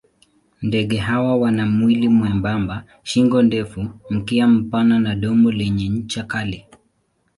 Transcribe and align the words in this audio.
Ndege 0.61 0.97
hawa 0.97 1.35
wana 1.37 1.65
mwili 1.65 2.07
mwembamba, 2.09 2.83
shingo 3.03 3.41
ndefu, 3.41 3.87
mkia 4.09 4.47
mpana 4.47 4.99
na 4.99 5.15
domo 5.15 5.51
lenye 5.51 5.89
ncha 5.89 6.23
kali. 6.23 6.65